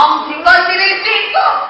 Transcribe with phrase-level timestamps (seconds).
[0.00, 1.69] 唱出我心里的情歌